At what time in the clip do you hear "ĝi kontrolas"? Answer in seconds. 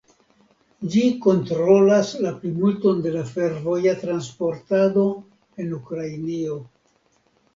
0.93-2.13